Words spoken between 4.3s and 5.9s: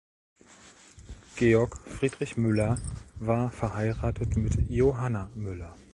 mit Johanna Müller.